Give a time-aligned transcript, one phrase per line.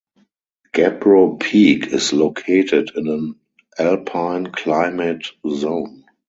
[0.73, 3.35] Gabbro Peak is located in an
[3.77, 6.05] alpine climate zone.